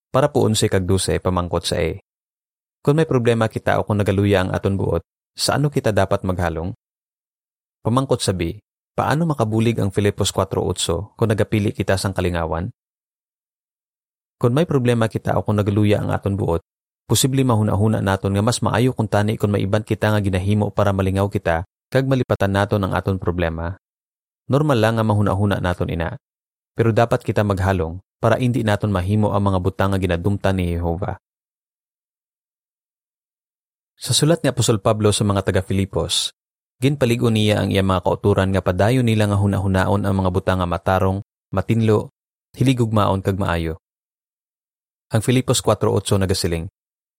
Para 0.08 0.32
po 0.32 0.48
11 0.48 0.72
kag 0.72 0.88
12 0.88 1.20
pamangkot 1.20 1.68
sa 1.68 1.76
E. 1.78 2.00
Kung 2.80 2.96
may 2.96 3.04
problema 3.04 3.46
kita 3.46 3.76
o 3.76 3.84
kung 3.84 4.00
nagaluya 4.00 4.40
ang 4.40 4.50
aton 4.56 4.74
buot, 4.74 5.04
sa 5.36 5.60
ano 5.60 5.68
kita 5.68 5.92
dapat 5.92 6.24
maghalong? 6.24 6.72
Pamangkot 7.84 8.24
sa 8.24 8.32
B, 8.32 8.56
paano 8.96 9.28
makabulig 9.28 9.76
ang 9.78 9.92
Filipos 9.92 10.32
4.8 10.32 11.14
kung 11.14 11.28
nagapili 11.28 11.76
kita 11.76 12.00
sang 12.00 12.16
kalingawan? 12.16 12.72
Kung 14.40 14.56
may 14.56 14.64
problema 14.64 15.12
kita 15.12 15.36
o 15.36 15.44
kung 15.44 15.60
nagaluya 15.60 16.00
ang 16.00 16.10
aton 16.10 16.34
buot, 16.40 16.64
posible 17.10 17.42
mahuna-huna 17.42 17.98
naton 17.98 18.30
nga 18.38 18.42
mas 18.46 18.62
maayo 18.62 18.94
kung 18.94 19.10
tani 19.10 19.34
kung 19.34 19.50
maiban 19.50 19.82
kita 19.82 20.14
nga 20.14 20.22
ginahimo 20.22 20.70
para 20.70 20.94
malingaw 20.94 21.26
kita 21.26 21.66
kag 21.90 22.06
malipatan 22.06 22.54
naton 22.54 22.86
ang 22.86 22.94
aton 22.94 23.18
problema. 23.18 23.74
Normal 24.46 24.78
lang 24.78 24.94
nga 24.94 25.02
mahuna-huna 25.02 25.58
naton 25.58 25.90
ina. 25.90 26.14
Pero 26.78 26.94
dapat 26.94 27.26
kita 27.26 27.42
maghalong 27.42 27.98
para 28.22 28.38
hindi 28.38 28.62
naton 28.62 28.94
mahimo 28.94 29.34
ang 29.34 29.42
mga 29.42 29.58
butang 29.58 29.90
nga 29.90 29.98
ginadumta 29.98 30.54
ni 30.54 30.70
Jehova. 30.70 31.18
Sa 34.00 34.14
sulat 34.14 34.40
ni 34.40 34.48
Apostol 34.48 34.78
Pablo 34.80 35.10
sa 35.10 35.26
mga 35.26 35.44
taga-Filipos, 35.44 36.32
ginpaligo 36.80 37.28
niya 37.28 37.60
ang 37.60 37.68
iya 37.74 37.84
mga 37.84 38.06
kauturan 38.06 38.48
nga 38.54 38.64
padayon 38.64 39.04
nila 39.04 39.28
nga 39.28 39.36
hunahunaon 39.36 40.06
ang 40.06 40.14
mga 40.14 40.30
butang 40.32 40.58
nga 40.62 40.68
matarong, 40.70 41.20
matinlo, 41.52 42.08
hiligugmaon 42.56 43.20
kag 43.20 43.36
maayo. 43.36 43.76
Ang 45.10 45.20
Filipos 45.20 45.60
4.8 45.60 46.16
nagasiling, 46.16 46.70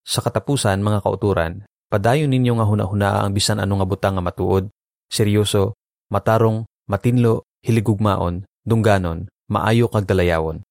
Sa 0.02 0.26
katapusan, 0.26 0.82
mga 0.82 1.06
kauturan, 1.06 1.66
padayon 1.92 2.34
ninyo 2.34 2.58
nga 2.58 2.66
hunahuna 2.66 3.10
ang 3.22 3.32
bisan 3.38 3.62
ano 3.62 3.78
nga 3.78 3.88
butang 3.88 4.18
nga 4.18 4.26
matuod, 4.26 4.70
seryoso, 5.12 5.78
matarong, 6.10 6.66
matinlo, 6.90 7.46
hiligugmaon, 7.62 8.48
dungganon, 8.66 9.30
maayo 9.52 9.92
kag 9.92 10.10
dalayawon. 10.10 10.66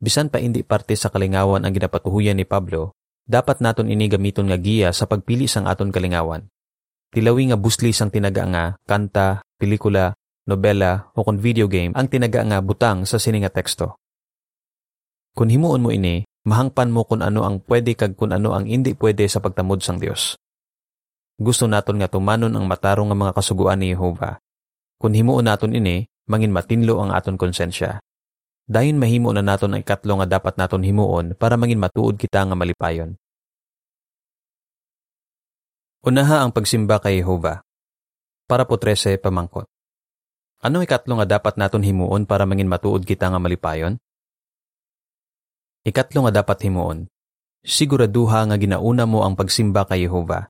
Bisan 0.00 0.32
pa 0.32 0.40
hindi 0.40 0.64
parte 0.64 0.96
sa 0.96 1.12
kalingawan 1.12 1.66
ang 1.66 1.76
ginapatuhuyan 1.76 2.40
ni 2.40 2.48
Pablo, 2.48 2.96
dapat 3.28 3.60
naton 3.60 3.92
ini 3.92 4.08
gamiton 4.08 4.48
nga 4.48 4.56
giya 4.56 4.96
sa 4.96 5.04
pagpili 5.04 5.44
sang 5.44 5.68
aton 5.68 5.92
kalingawan. 5.92 6.48
Tilawi 7.12 7.52
nga 7.52 7.58
busli 7.60 7.92
sang 7.92 8.08
tinaga 8.08 8.46
nga 8.48 8.64
kanta, 8.88 9.44
pelikula, 9.60 10.16
nobela 10.48 11.12
o 11.12 11.26
kon 11.26 11.36
video 11.36 11.68
game 11.68 11.92
ang 11.92 12.08
tinaga 12.08 12.40
nga 12.46 12.58
butang 12.64 13.04
sa 13.04 13.20
sini 13.20 13.44
nga 13.44 13.52
teksto. 13.52 13.98
Kung 15.36 15.52
himuon 15.52 15.82
mo 15.84 15.90
ini, 15.92 16.26
mahangpan 16.48 16.88
mo 16.88 17.04
kung 17.04 17.20
ano 17.20 17.44
ang 17.44 17.60
pwede 17.64 17.92
kag 17.92 18.16
kung 18.16 18.32
ano 18.32 18.56
ang 18.56 18.64
hindi 18.64 18.96
pwede 18.96 19.28
sa 19.28 19.42
pagtamod 19.44 19.84
sang 19.84 20.00
Dios. 20.00 20.36
Gusto 21.40 21.64
naton 21.64 22.00
nga 22.00 22.08
tumanon 22.08 22.52
ang 22.52 22.68
matarong 22.68 23.08
nga 23.12 23.16
mga 23.16 23.32
kasuguan 23.32 23.80
ni 23.80 23.96
Jehova. 23.96 24.36
Kung 25.00 25.16
himuon 25.16 25.48
naton 25.48 25.72
ini, 25.72 26.04
mangin 26.28 26.52
matinlo 26.52 27.00
ang 27.00 27.16
aton 27.16 27.40
konsensya. 27.40 27.96
Dayon 28.68 29.00
mahimo 29.00 29.32
na 29.32 29.40
naton 29.40 29.72
ang 29.72 29.80
ikatlo 29.80 30.20
nga 30.20 30.28
dapat 30.36 30.60
naton 30.60 30.84
himuon 30.84 31.32
para 31.34 31.56
mangin 31.56 31.80
matuod 31.80 32.20
kita 32.20 32.44
nga 32.44 32.52
malipayon. 32.52 33.16
Unaha 36.04 36.44
ang 36.44 36.52
pagsimba 36.52 37.00
kay 37.00 37.24
Jehova. 37.24 37.64
Para 38.44 38.68
po 38.68 38.76
13 38.76 39.16
pamangkot. 39.20 39.64
Ano 40.60 40.84
ikatlo 40.84 41.16
nga 41.20 41.40
dapat 41.40 41.56
naton 41.56 41.80
himuon 41.80 42.28
para 42.28 42.44
mangin 42.44 42.68
matuod 42.68 43.08
kita 43.08 43.32
nga 43.32 43.40
malipayon? 43.40 43.96
Ikatlo 45.90 46.22
nga 46.22 46.46
dapat 46.46 46.62
himuon. 46.62 47.10
Siguraduha 47.66 48.46
nga 48.46 48.54
ginauna 48.54 49.10
mo 49.10 49.26
ang 49.26 49.34
pagsimba 49.34 49.82
kay 49.90 50.06
Jehova. 50.06 50.46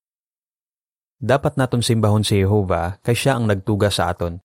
Dapat 1.16 1.56
naton 1.56 1.80
simbahon 1.80 2.20
si 2.20 2.44
Jehova 2.44 3.00
kay 3.00 3.16
siya 3.16 3.40
ang 3.40 3.48
nagtuga 3.48 3.88
sa 3.88 4.12
aton. 4.12 4.36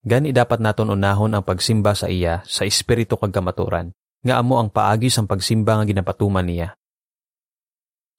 Gani 0.00 0.32
dapat 0.32 0.64
naton 0.64 0.88
unahon 0.88 1.36
ang 1.36 1.44
pagsimba 1.44 1.92
sa 1.92 2.08
iya 2.08 2.40
sa 2.48 2.64
espiritu 2.64 3.20
kag 3.20 3.28
kamaturan, 3.28 3.92
nga 4.24 4.40
amo 4.40 4.56
ang 4.56 4.72
paagi 4.72 5.12
sang 5.12 5.28
pagsimba 5.28 5.76
nga 5.76 5.84
ginapatuman 5.84 6.48
niya. 6.48 6.80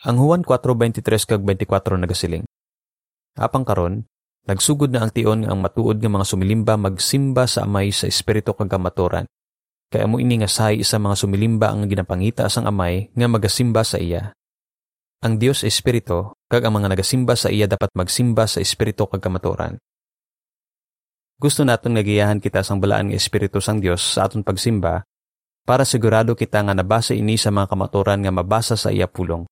Ang 0.06 0.22
Juan 0.22 0.46
4:23 0.46 1.02
kag 1.26 1.42
24 1.42 1.98
nagasiling. 1.98 2.46
Apang 3.42 3.66
karon, 3.66 4.06
nagsugod 4.46 4.94
na 4.94 5.02
ang 5.02 5.10
tion 5.10 5.42
nga 5.42 5.50
ang 5.50 5.66
matuod 5.66 5.98
nga 5.98 6.14
mga 6.14 6.30
sumilimba 6.30 6.78
magsimba 6.78 7.50
sa 7.50 7.66
amay 7.66 7.90
sa 7.90 8.06
espiritu 8.06 8.54
kag 8.54 8.70
kamaturan. 8.70 9.26
Kaya 9.88 10.04
mo 10.04 10.20
ini 10.20 10.44
nga 10.44 10.52
sahi 10.52 10.84
sa 10.84 11.00
mga 11.00 11.16
sumilimba 11.16 11.72
ang 11.72 11.88
ginapangita 11.88 12.52
sang 12.52 12.68
amay 12.68 13.08
nga 13.16 13.28
magasimba 13.32 13.88
sa 13.88 13.96
iya. 13.96 14.36
Ang 15.24 15.40
Dios 15.40 15.64
espiritu 15.64 16.36
kag 16.52 16.68
ang 16.68 16.76
mga 16.76 16.92
nagasimba 16.92 17.40
sa 17.40 17.48
iya 17.48 17.72
dapat 17.72 17.90
magsimba 17.96 18.46
sa 18.46 18.60
espiritu 18.60 19.08
kag 19.08 19.24
kamaturan. 19.24 19.80
Gusto 21.38 21.64
naton 21.64 21.96
nagayahan 21.96 22.42
kita 22.42 22.66
sang 22.66 22.82
balaan 22.82 23.14
nga 23.14 23.18
Espiritu 23.22 23.62
sang 23.62 23.78
Dios 23.78 24.02
sa 24.02 24.26
aton 24.26 24.42
pagsimba 24.42 25.06
para 25.70 25.86
sigurado 25.86 26.34
kita 26.34 26.66
nga 26.66 26.74
nabasa 26.74 27.14
ini 27.14 27.38
sa 27.38 27.54
mga 27.54 27.70
kamaturan 27.70 28.26
nga 28.26 28.34
mabasa 28.34 28.74
sa 28.74 28.90
iya 28.90 29.06
pulong. 29.06 29.46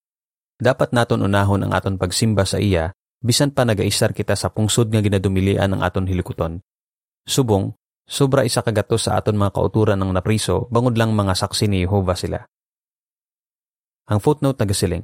Dapat 0.57 0.97
naton 0.97 1.21
unahon 1.21 1.61
ang 1.61 1.71
aton 1.77 2.01
pagsimba 2.01 2.41
sa 2.41 2.57
iya 2.57 2.89
bisan 3.21 3.53
pa 3.53 3.69
nagaisar 3.69 4.17
kita 4.17 4.33
sa 4.33 4.49
pungsod 4.49 4.89
nga 4.89 4.97
ginadumilian 4.97 5.77
ang 5.77 5.81
aton 5.85 6.09
hilikuton. 6.09 6.61
Subong, 7.25 7.73
sobra 8.05 8.45
isa 8.45 8.61
kagato 8.61 8.95
sa 9.01 9.17
aton 9.17 9.35
mga 9.35 9.51
kauturan 9.53 9.97
ng 9.97 10.13
napriso 10.13 10.69
bangod 10.69 10.93
lang 10.95 11.11
mga 11.17 11.33
saksi 11.33 11.65
ni 11.65 11.83
Jehova 11.83 12.13
sila. 12.13 12.39
Ang 14.05 14.21
footnote 14.21 14.61
nagasiling. 14.61 15.01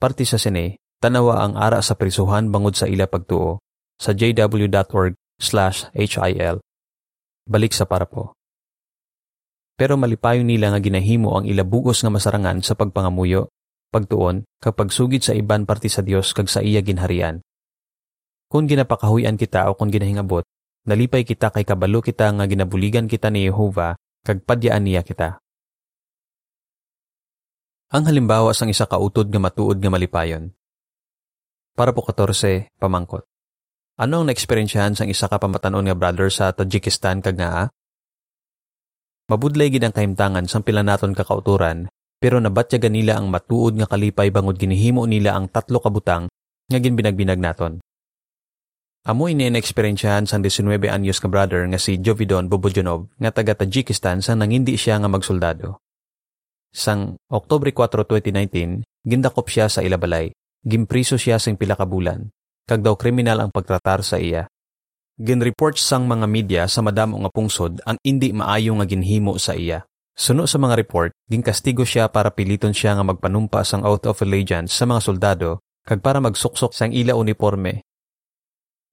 Parti 0.00 0.24
sa 0.24 0.40
sine, 0.40 0.80
tanawa 1.00 1.44
ang 1.44 1.56
ara 1.56 1.84
sa 1.84 1.96
prisuhan 1.96 2.48
bangod 2.48 2.72
sa 2.72 2.88
ila 2.88 3.04
pagtuo 3.04 3.60
sa 4.00 4.16
jw.org 4.16 5.16
slash 5.36 5.88
HIL. 5.92 6.60
Balik 7.44 7.72
sa 7.76 7.84
para 7.84 8.08
po. 8.08 8.32
Pero 9.76 10.00
malipayo 10.00 10.40
nila 10.40 10.72
nga 10.72 10.80
ginahimo 10.80 11.36
ang 11.36 11.44
ilabugos 11.44 12.00
nga 12.00 12.08
masarangan 12.08 12.64
sa 12.64 12.72
pagpangamuyo, 12.72 13.52
pagtuon, 13.92 14.48
kapag 14.56 14.88
sugid 14.88 15.20
sa 15.20 15.36
iban 15.36 15.68
parte 15.68 15.92
sa 15.92 16.00
Dios 16.00 16.32
kag 16.32 16.48
sa 16.48 16.64
iya 16.64 16.80
ginharian. 16.80 17.44
Kung 18.48 18.64
ginapakahuyan 18.64 19.36
kita 19.36 19.68
o 19.68 19.76
kung 19.76 19.92
ginahingabot, 19.92 20.48
nalipay 20.86 21.26
kita 21.26 21.50
kay 21.50 21.66
kabalo 21.66 21.98
kita 22.00 22.30
nga 22.30 22.46
ginabuligan 22.46 23.10
kita 23.10 23.28
ni 23.28 23.50
Jehova 23.50 23.98
kag 24.22 24.46
padyaan 24.46 24.86
niya 24.86 25.02
kita. 25.02 25.42
Ang 27.94 28.02
halimbawa 28.10 28.50
sang 28.50 28.70
isa 28.70 28.86
ka 28.86 28.98
utod 28.98 29.30
nga 29.30 29.38
matuod 29.38 29.78
nga 29.78 29.90
malipayon. 29.90 30.50
Para 31.78 31.94
po 31.94 32.02
14, 32.02 32.70
pamangkot. 32.82 33.22
Ano 34.00 34.20
ang 34.20 34.26
naeksperyensyahan 34.26 34.98
sang 34.98 35.06
isa 35.06 35.30
ka 35.30 35.38
pamatanon 35.38 35.86
nga 35.86 35.94
brother 35.94 36.26
sa 36.32 36.50
Tajikistan 36.50 37.22
kag 37.22 37.38
nga? 37.38 37.70
Mabudlay 39.30 39.70
gid 39.70 39.86
ang 39.86 39.94
kahimtangan 39.94 40.50
sang 40.50 40.66
pila 40.66 40.82
naton 40.82 41.14
kakauturan, 41.14 41.86
pero 42.18 42.42
nabatyagan 42.42 42.94
nila 42.94 43.18
ang 43.18 43.30
matuod 43.30 43.78
nga 43.78 43.86
kalipay 43.86 44.34
bangod 44.34 44.58
ginihimo 44.58 45.06
nila 45.06 45.38
ang 45.38 45.46
tatlo 45.46 45.78
ka 45.78 45.90
butang 45.90 46.26
nga 46.66 46.78
ginbinagbinag 46.82 47.38
naton. 47.38 47.78
Amo 49.06 49.30
eksperyensyahan 49.30 50.26
sang 50.26 50.42
19 50.42 50.90
anyos 50.90 51.22
ka 51.22 51.30
brother 51.30 51.62
nga 51.70 51.78
si 51.78 51.94
Jovidon 52.02 52.50
Bobojonov 52.50 53.06
nga 53.22 53.30
taga 53.30 53.54
Tajikistan 53.54 54.18
sang 54.18 54.42
nangindi 54.42 54.74
siya 54.74 54.98
nga 54.98 55.06
magsoldado. 55.06 55.78
Sang 56.74 57.14
Oktobre 57.30 57.70
4, 57.70 58.02
2019, 58.02 58.82
gindakop 59.06 59.46
siya 59.46 59.70
sa 59.70 59.86
Ilabalay. 59.86 60.34
Gimpriso 60.66 61.14
siya 61.14 61.38
sing 61.38 61.54
pila 61.54 61.78
ka 61.78 61.86
bulan 61.86 62.34
kag 62.66 62.82
daw 62.82 62.98
kriminal 62.98 63.38
ang 63.38 63.54
pagtratar 63.54 64.02
sa 64.02 64.18
iya. 64.18 64.50
Ginreport 65.22 65.78
sang 65.78 66.10
mga 66.10 66.26
media 66.26 66.62
sa 66.66 66.82
madamo 66.82 67.22
nga 67.22 67.30
pungsod 67.30 67.78
ang 67.86 67.94
indi 68.02 68.34
maayo 68.34 68.74
nga 68.74 68.90
ginhimo 68.90 69.38
sa 69.38 69.54
iya. 69.54 69.86
Suno 70.18 70.50
sa 70.50 70.58
mga 70.58 70.74
report, 70.74 71.14
ginkastigo 71.30 71.86
siya 71.86 72.10
para 72.10 72.34
piliton 72.34 72.74
siya 72.74 72.98
nga 72.98 73.06
magpanumpa 73.06 73.62
sang 73.62 73.86
oath 73.86 74.10
of 74.10 74.18
allegiance 74.26 74.74
sa 74.74 74.82
mga 74.82 74.98
soldado 74.98 75.62
kag 75.86 76.02
para 76.02 76.18
magsuksok 76.18 76.74
sang 76.74 76.90
ila 76.90 77.14
uniforme. 77.14 77.86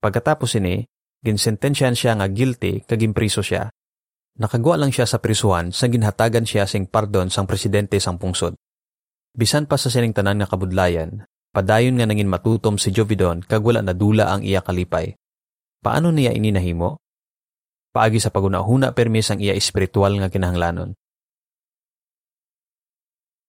Pagkatapos 0.04 0.60
ini, 0.60 0.84
ginsentensyahan 1.24 1.96
siya 1.96 2.12
nga 2.20 2.28
guilty 2.28 2.84
kag 2.84 3.00
impriso 3.00 3.40
siya. 3.40 3.72
Nakagwa 4.36 4.76
lang 4.76 4.92
siya 4.92 5.08
sa 5.08 5.16
prisuhan 5.16 5.72
sa 5.72 5.88
ginhatagan 5.88 6.44
siya 6.44 6.68
sing 6.68 6.84
pardon 6.84 7.32
sang 7.32 7.48
presidente 7.48 7.96
sang 7.96 8.20
pungsod. 8.20 8.52
Bisan 9.32 9.64
pa 9.64 9.80
sa 9.80 9.88
sining 9.88 10.12
tanan 10.12 10.44
nga 10.44 10.50
kabudlayan, 10.52 11.24
Padayon 11.54 11.94
nga 11.94 12.10
nangin 12.10 12.26
matutom 12.26 12.82
si 12.82 12.90
Jovidon 12.90 13.38
kag 13.38 13.62
wala 13.62 13.78
nadula 13.78 14.26
ang 14.34 14.42
iya 14.42 14.58
kalipay. 14.58 15.14
Paano 15.78 16.10
niya 16.10 16.34
ini 16.34 16.50
nahimo? 16.50 16.98
Paagi 17.94 18.18
sa 18.18 18.34
pagunahuna 18.34 18.90
permis 18.90 19.30
ang 19.30 19.38
iya 19.38 19.54
espiritual 19.54 20.18
nga 20.18 20.26
kinahanglanon. 20.26 20.98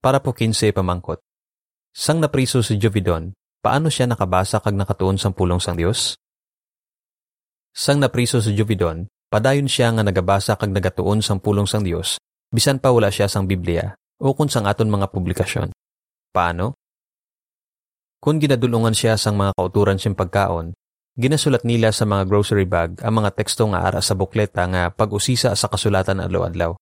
Para 0.05 0.21
po 0.21 0.37
15 0.37 0.69
pamangkot. 0.69 1.17
Sang 1.97 2.21
napriso 2.21 2.61
si 2.61 2.77
Jovidon, 2.77 3.33
paano 3.65 3.89
siya 3.89 4.05
nakabasa 4.05 4.61
kag 4.61 4.77
nakatuon 4.77 5.17
sang 5.17 5.33
pulong 5.33 5.57
sang 5.57 5.73
Dios? 5.73 6.13
Sang 7.75 7.99
napriso 7.99 8.39
si 8.39 8.55
Jovidon, 8.55 9.11
Padayon 9.35 9.67
siya 9.67 9.91
nga 9.91 9.99
nagabasa 9.99 10.55
kag 10.55 10.71
nagatuon 10.71 11.19
sang 11.19 11.43
pulong 11.43 11.67
sang 11.67 11.83
Dios, 11.83 12.15
bisan 12.47 12.79
pa 12.79 12.93
wala 12.93 13.11
siya 13.11 13.27
sang 13.27 13.49
Biblia 13.49 13.91
o 14.21 14.31
kung 14.31 14.47
sang 14.47 14.63
aton 14.63 14.87
mga 14.87 15.11
publikasyon. 15.11 15.75
Paano? 16.31 16.77
Kung 18.23 18.39
ginadulungan 18.39 18.95
siya 18.95 19.19
sang 19.19 19.35
mga 19.35 19.59
kauturan 19.59 19.99
siyang 19.99 20.15
pagkaon, 20.15 20.71
ginasulat 21.19 21.67
nila 21.67 21.91
sa 21.91 22.07
mga 22.07 22.23
grocery 22.31 22.63
bag 22.63 23.01
ang 23.03 23.19
mga 23.19 23.35
teksto 23.35 23.67
nga 23.67 23.83
ara 23.83 23.99
sa 23.99 24.15
bukleta 24.15 24.63
nga 24.71 24.87
pag-usisa 24.87 25.51
sa 25.51 25.67
kasulatan 25.67 26.23
adlaw-adlaw. 26.23 26.79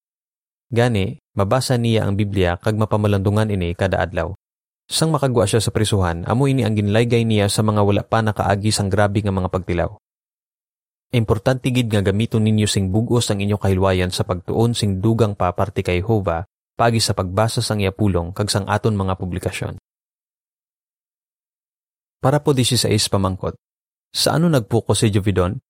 Gani, 0.69 1.17
mabasa 1.33 1.73
niya 1.73 2.05
ang 2.05 2.13
Biblia 2.13 2.61
kag 2.61 2.77
mapamalandungan 2.77 3.49
ini 3.49 3.73
kada 3.73 3.97
adlaw. 3.97 4.37
Sang 4.85 5.09
makagwa 5.09 5.49
siya 5.49 5.57
sa 5.57 5.73
prisuhan, 5.73 6.21
amo 6.29 6.45
ini 6.45 6.67
ang 6.67 6.77
ginlaygay 6.77 7.25
niya 7.25 7.49
sa 7.49 7.65
mga 7.65 7.81
wala 7.81 8.03
pa 8.05 8.21
nakaagi 8.21 8.69
sang 8.69 8.93
grabe 8.93 9.25
nga 9.25 9.33
mga 9.33 9.49
pagtilaw. 9.49 9.89
Importante 11.13 11.69
gid 11.69 11.93
nga 11.93 12.01
gamiton 12.01 12.41
ninyo 12.41 12.65
sing 12.65 12.89
bugos 12.89 13.29
ang 13.29 13.37
inyong 13.37 13.61
kahilwayan 13.61 14.09
sa 14.09 14.25
pagtuon 14.25 14.73
sing 14.73 14.97
dugang 14.97 15.37
paparti 15.37 15.85
kay 15.85 16.01
Jehova 16.01 16.41
pagi 16.73 16.97
sa 16.97 17.13
pagbasa 17.13 17.61
sang 17.61 17.77
iapulong 17.77 18.33
kag 18.33 18.49
sang 18.49 18.65
aton 18.65 18.97
mga 18.97 19.13
publikasyon. 19.21 19.77
Para 22.17 22.41
po 22.41 22.57
16 22.57 22.89
pamangkot. 23.13 23.53
Sa 24.09 24.41
ano 24.41 24.49
nagpuko 24.49 24.97
si 24.97 25.13
Jovidon? 25.13 25.61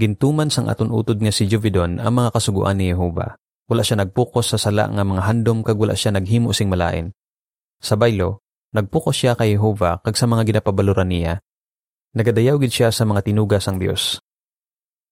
Gintuman 0.00 0.48
sang 0.48 0.72
aton 0.72 0.88
utod 0.88 1.20
nga 1.20 1.28
si 1.28 1.44
Jovidon 1.44 2.00
ang 2.00 2.16
mga 2.16 2.32
kasuguan 2.32 2.80
ni 2.80 2.88
Jehova. 2.88 3.36
Wala 3.68 3.84
siya 3.84 4.00
nagpukos 4.00 4.56
sa 4.56 4.58
sala 4.58 4.88
nga 4.88 5.04
mga 5.04 5.28
handom 5.28 5.60
kag 5.60 5.76
wala 5.76 5.92
siya 5.92 6.16
naghimo 6.16 6.56
sing 6.56 6.72
malain. 6.72 7.12
Sa 7.84 8.00
baylo, 8.00 8.40
nagpukos 8.72 9.12
siya 9.12 9.36
kay 9.36 9.60
Jehova 9.60 10.00
kag 10.00 10.16
sa 10.16 10.24
mga 10.24 10.48
ginapabaluran 10.48 11.12
niya. 11.12 11.44
Nagadayaw 12.16 12.56
gid 12.64 12.72
siya 12.72 12.88
sa 12.88 13.04
mga 13.04 13.28
tinugas 13.28 13.68
sang 13.68 13.76
Dios. 13.76 14.24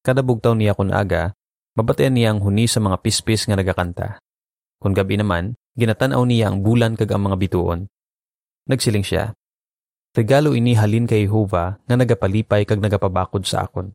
Kada 0.08 0.24
bugtaw 0.24 0.56
niya 0.56 0.72
kun 0.72 0.88
aga, 0.88 1.36
mabatayan 1.76 2.16
niya 2.16 2.32
ang 2.32 2.40
huni 2.40 2.64
sa 2.64 2.80
mga 2.80 2.96
pispis 3.04 3.44
nga 3.44 3.60
nagakanta. 3.60 4.16
Kung 4.80 4.96
gabi 4.96 5.20
naman, 5.20 5.52
ginatanaw 5.76 6.24
niya 6.24 6.48
ang 6.48 6.64
bulan 6.64 6.96
kag 6.96 7.12
ang 7.12 7.28
mga 7.28 7.36
bituon. 7.36 7.92
Nagsiling 8.72 9.04
siya, 9.04 9.36
Regalo 10.16 10.56
ini 10.56 10.72
halin 10.72 11.04
kay 11.04 11.28
Jehova 11.28 11.76
nga 11.84 11.94
nagapalipay 11.94 12.64
kag 12.64 12.80
nagapabakod 12.80 13.44
sa 13.44 13.68
akon. 13.68 13.92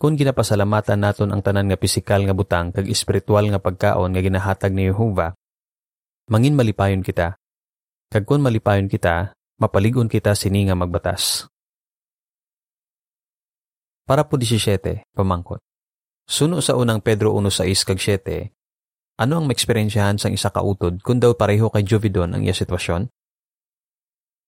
Kung 0.00 0.16
ginapasalamatan 0.16 0.98
naton 0.98 1.30
ang 1.30 1.44
tanan 1.44 1.68
nga 1.70 1.78
pisikal 1.78 2.24
nga 2.24 2.34
butang 2.34 2.72
kag 2.72 2.88
espiritual 2.88 3.46
nga 3.46 3.60
pagkaon 3.60 4.10
nga 4.10 4.22
ginahatag 4.24 4.72
ni 4.72 4.88
Jehova, 4.90 5.36
mangin 6.32 6.56
malipayon 6.56 7.04
kita. 7.04 7.36
Kag 8.10 8.26
kung 8.26 8.42
malipayon 8.42 8.90
kita, 8.90 9.36
mapaligon 9.60 10.10
kita 10.10 10.34
sini 10.34 10.66
nga 10.66 10.74
magbatas. 10.74 11.49
Para 14.10 14.26
po 14.26 14.34
17, 14.34 15.06
pamangkot. 15.14 15.62
Suno 16.26 16.58
sa 16.58 16.74
unang 16.74 16.98
Pedro 16.98 17.30
1.6 17.30 17.86
kag 17.86 18.02
7, 18.02 19.22
ano 19.22 19.38
ang 19.38 19.46
maeksperiensyahan 19.46 20.18
sang 20.18 20.34
isa 20.34 20.50
kautod 20.50 20.98
kung 20.98 21.22
daw 21.22 21.38
pareho 21.38 21.70
kay 21.70 21.86
Jovidon 21.86 22.34
ang 22.34 22.42
iya 22.42 22.50
sitwasyon? 22.50 23.06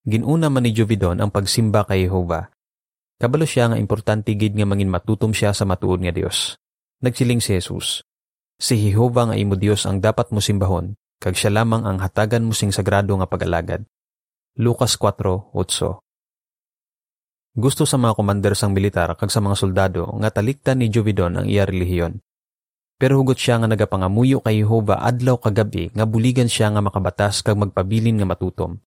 Ginuna 0.02 0.50
man 0.50 0.66
ni 0.66 0.74
Jovidon 0.74 1.22
ang 1.22 1.30
pagsimba 1.30 1.86
kay 1.86 2.10
Jehova. 2.10 2.50
Kabalo 3.22 3.46
siya 3.46 3.70
nga 3.70 3.78
importante 3.78 4.34
gid 4.34 4.58
nga 4.58 4.66
mangin 4.66 4.90
matutom 4.90 5.30
siya 5.30 5.54
sa 5.54 5.62
matuod 5.62 6.02
nga 6.02 6.10
Dios. 6.10 6.58
Nagsiling 6.98 7.38
si 7.38 7.54
Jesus, 7.54 8.02
Si 8.58 8.74
Jehova 8.74 9.30
nga 9.30 9.38
imo 9.38 9.54
Dios 9.54 9.86
ang 9.86 10.02
dapat 10.02 10.34
mo 10.34 10.42
simbahon, 10.42 10.98
kag 11.22 11.38
siya 11.38 11.54
lamang 11.54 11.86
ang 11.86 12.02
hatagan 12.02 12.42
mo 12.42 12.50
sing 12.50 12.74
sagrado 12.74 13.14
nga 13.14 13.30
pagalagad. 13.30 13.86
Lucas 14.58 14.98
4:8. 14.98 16.01
Gusto 17.52 17.84
sa 17.84 18.00
mga 18.00 18.16
komander 18.16 18.56
sang 18.56 18.72
militar 18.72 19.12
kag 19.12 19.28
sa 19.28 19.44
mga 19.44 19.60
soldado 19.60 20.08
nga 20.24 20.32
taliktan 20.32 20.80
ni 20.80 20.88
Jovidon 20.88 21.36
ang 21.36 21.44
iya 21.44 21.68
relihiyon. 21.68 22.24
Pero 22.96 23.20
hugot 23.20 23.36
siya 23.36 23.60
nga 23.60 23.68
nagapangamuyo 23.68 24.40
kay 24.40 24.64
Jehova 24.64 25.04
adlaw 25.04 25.36
kagabi 25.36 25.92
nga 25.92 26.08
buligan 26.08 26.48
siya 26.48 26.72
nga 26.72 26.80
makabatas 26.80 27.44
kag 27.44 27.60
magpabilin 27.60 28.16
nga 28.16 28.24
matutom. 28.24 28.80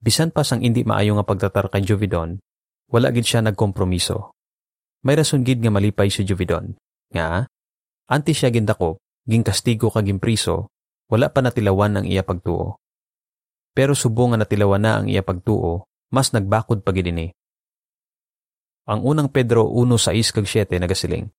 Bisan 0.00 0.32
pa 0.32 0.40
sang 0.40 0.64
indi 0.64 0.88
maayo 0.88 1.20
nga 1.20 1.26
pagtatar 1.28 1.68
kay 1.68 1.84
Jovidon, 1.84 2.40
wala 2.88 3.12
gid 3.12 3.28
siya 3.28 3.44
nagkompromiso. 3.44 4.32
May 5.04 5.20
rason 5.20 5.44
gid 5.44 5.60
nga 5.60 5.68
malipay 5.68 6.08
si 6.08 6.24
Jovidon. 6.24 6.72
Nga, 7.12 7.44
anti 8.08 8.32
siya 8.32 8.48
gindako, 8.48 9.04
ging 9.28 9.44
kastigo 9.44 9.92
kag 9.92 10.08
impriso, 10.08 10.72
wala 11.12 11.28
pa 11.28 11.44
natilawan 11.44 12.00
ang 12.00 12.06
iya 12.08 12.24
pagtuo. 12.24 12.80
Pero 13.76 13.92
subo 13.92 14.32
nga 14.32 14.40
natilawan 14.40 14.80
na 14.80 14.92
ang 15.02 15.06
iya 15.12 15.20
pagtuo, 15.20 15.84
mas 16.08 16.32
nagbakod 16.32 16.80
pa 16.80 16.96
gid 16.96 17.12
ini. 17.12 17.36
Ang 18.82 19.06
unang 19.06 19.30
Pedro 19.30 19.70
1:6 19.70 20.34
kag 20.34 20.46
7 20.46 20.82
nagasiling. 20.82 21.30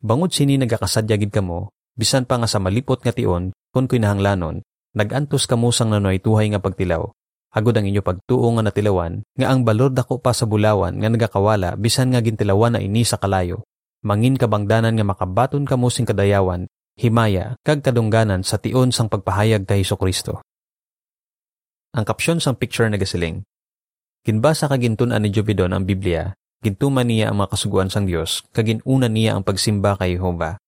Bangod 0.00 0.32
sini 0.32 0.56
nagakasadya 0.56 1.20
gid 1.20 1.28
kamo, 1.28 1.76
bisan 1.92 2.24
pa 2.24 2.40
nga 2.40 2.48
sa 2.48 2.56
malipot 2.56 3.04
nga 3.04 3.12
tion, 3.12 3.52
kun 3.68 3.84
kinahanglanon, 3.84 4.64
nagantos 4.96 5.44
kamo 5.44 5.68
sang 5.76 5.92
nanoy 5.92 6.24
tuhay 6.24 6.48
nga 6.48 6.56
pagtilaw, 6.56 7.04
Hagod 7.50 7.74
ang 7.74 7.82
inyo 7.82 7.98
pagtuo 7.98 8.46
nga 8.54 8.62
natilawan, 8.62 9.26
nga 9.34 9.50
ang 9.50 9.66
balor 9.66 9.90
dako 9.90 10.22
pa 10.22 10.30
sa 10.30 10.46
bulawan 10.46 10.94
nga 11.02 11.10
nagakawala 11.10 11.74
bisan 11.74 12.14
nga 12.14 12.22
gintilawan 12.22 12.78
na 12.78 12.80
ini 12.80 13.02
sa 13.02 13.18
kalayo. 13.18 13.66
Mangin 14.06 14.38
kabangdanan 14.38 14.94
nga 14.94 15.02
makabaton 15.02 15.66
kamo 15.66 15.90
sing 15.90 16.06
kadayawan, 16.06 16.70
himaya, 16.94 17.58
kag 17.66 17.82
kadungganan 17.82 18.46
sa 18.46 18.62
tion 18.62 18.94
sang 18.94 19.10
pagpahayag 19.10 19.66
kay 19.66 19.82
Hesus 19.82 19.98
Kristo. 19.98 20.46
Ang 21.90 22.06
kapsyon 22.06 22.38
sang 22.38 22.54
picture 22.54 22.86
nagasiling. 22.86 23.42
Kinbasa 24.22 24.70
kagintun 24.70 25.10
ni 25.18 25.34
Jovidon 25.34 25.74
ang 25.74 25.82
Biblia, 25.82 26.30
gintuman 26.60 27.08
niya 27.08 27.32
ang 27.32 27.40
mga 27.40 27.56
kasuguan 27.56 27.88
sang 27.88 28.04
Dios, 28.04 28.44
kaginuna 28.52 29.08
niya 29.08 29.32
ang 29.32 29.42
pagsimba 29.42 29.96
kay 29.96 30.20
Jehova. 30.20 30.60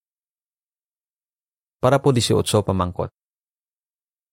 Para 1.85 2.01
po 2.01 2.17
18 2.17 2.41
pamangkot. 2.65 3.13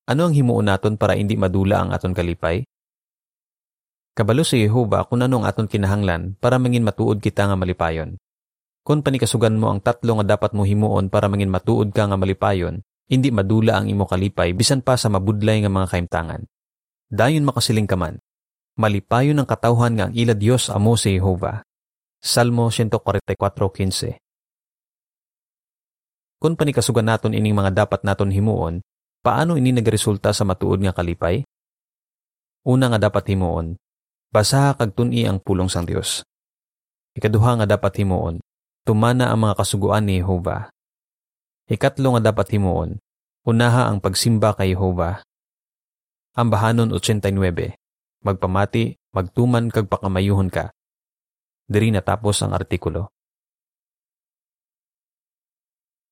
Ano 0.08 0.22
ang 0.26 0.34
himuon 0.34 0.72
naton 0.72 0.96
para 0.96 1.20
hindi 1.20 1.36
madula 1.36 1.84
ang 1.84 1.90
aton 1.92 2.16
kalipay? 2.16 2.64
Kabalo 4.16 4.48
si 4.48 4.64
Jehova 4.64 5.04
kung 5.04 5.20
ano 5.20 5.44
ang 5.44 5.46
aton 5.46 5.68
kinahanglan 5.68 6.40
para 6.40 6.56
mangin 6.56 6.88
matuod 6.88 7.20
kita 7.20 7.52
nga 7.52 7.60
malipayon. 7.60 8.16
Kung 8.88 9.04
panikasugan 9.04 9.60
mo 9.60 9.70
ang 9.70 9.84
tatlo 9.84 10.18
nga 10.18 10.40
dapat 10.40 10.56
mo 10.56 10.64
himuon 10.64 11.12
para 11.12 11.28
mangin 11.28 11.52
matuod 11.52 11.92
ka 11.92 12.08
nga 12.08 12.16
malipayon, 12.16 12.82
hindi 13.12 13.30
madula 13.36 13.78
ang 13.78 13.92
imo 13.92 14.08
kalipay 14.08 14.56
bisan 14.56 14.80
pa 14.80 14.96
sa 14.96 15.12
mabudlay 15.12 15.60
nga 15.60 15.70
mga 15.70 15.92
kaimtangan. 15.92 16.42
Dayon 17.12 17.44
makasiling 17.44 17.90
ka 17.90 18.00
man, 18.00 18.22
malipayon 18.80 19.44
ang 19.44 19.46
katawhan 19.46 20.00
nga 20.00 20.08
ang 20.08 20.16
ila 20.16 20.32
Dios 20.32 20.72
amo 20.72 20.96
si 20.96 21.20
Jehova. 21.20 21.60
Salmo 22.24 22.72
144.15 22.72 24.16
Kung 26.40 26.56
panikasugan 26.56 27.12
naton 27.12 27.36
ining 27.36 27.56
mga 27.56 27.84
dapat 27.84 28.08
naton 28.08 28.32
himuon, 28.32 28.80
Paano 29.20 29.60
ini 29.60 29.76
nagresulta 29.76 30.32
sa 30.32 30.48
matuod 30.48 30.80
nga 30.80 30.96
kalipay? 30.96 31.44
Una 32.64 32.88
nga 32.88 33.12
dapat 33.12 33.36
himuon, 33.36 33.76
basaha 34.32 34.72
kag 34.80 34.96
tun-i 34.96 35.28
ang 35.28 35.44
pulong 35.44 35.68
sang 35.68 35.84
Dios. 35.84 36.24
Ikaduha 37.20 37.60
nga 37.60 37.68
dapat 37.68 38.00
himuon, 38.00 38.40
tumana 38.88 39.28
ang 39.28 39.44
mga 39.44 39.60
kasuguan 39.60 40.08
ni 40.08 40.24
Jehova. 40.24 40.72
Ikatlo 41.68 42.16
nga 42.16 42.32
dapat 42.32 42.48
himuon, 42.56 42.96
unaha 43.44 43.92
ang 43.92 44.00
pagsimba 44.00 44.56
kay 44.56 44.72
Jehova. 44.72 45.20
Ang 46.40 46.48
bahanon 46.48 46.96
89, 46.96 47.76
magpamati, 48.24 48.98
magtuman 49.16 49.72
kag 49.72 49.88
pakamayuhon 49.88 50.52
ka. 50.52 50.76
Diri 51.70 51.94
natapos 51.94 52.42
ang 52.42 52.58
artikulo. 52.58 53.14